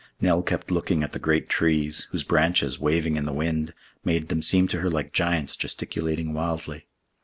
Nell 0.19 0.41
kept 0.41 0.71
looking 0.71 1.03
at 1.03 1.11
the 1.11 1.19
great 1.19 1.47
trees, 1.47 2.07
whose 2.09 2.23
branches, 2.23 2.79
waving 2.79 3.17
in 3.17 3.25
the 3.25 3.31
wind, 3.31 3.71
made 4.03 4.29
them 4.29 4.41
seem 4.41 4.67
to 4.69 4.79
her 4.79 4.89
like 4.89 5.11
giants 5.13 5.55
gesticulating 5.55 6.33
wildly. 6.33 6.87